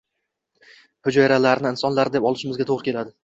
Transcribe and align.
hujayralarni 1.09 1.71
insonlar 1.73 2.13
deb 2.17 2.27
olishimizga 2.31 2.67
to‘g‘ri 2.73 2.89
keladi. 2.91 3.15